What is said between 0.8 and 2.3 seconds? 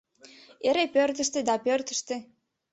пӧртыштӧ да пӧртыштӧ...